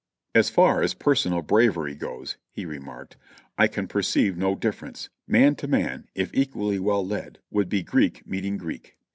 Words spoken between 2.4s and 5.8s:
he remarked, "I can per ceive no difference; man to